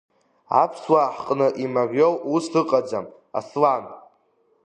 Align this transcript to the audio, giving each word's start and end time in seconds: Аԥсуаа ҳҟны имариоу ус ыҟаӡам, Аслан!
Аԥсуаа 0.61 1.13
ҳҟны 1.15 1.47
имариоу 1.65 2.15
ус 2.33 2.45
ыҟаӡам, 2.61 3.05
Аслан! 3.39 3.83